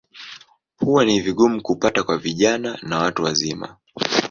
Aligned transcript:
Huwa 0.79 1.05
ni 1.05 1.19
vigumu 1.21 1.61
kupata 1.61 2.03
kwa 2.03 2.17
vijana 2.17 2.79
na 2.81 2.97
watu 2.99 3.23
wazima. 3.23 3.77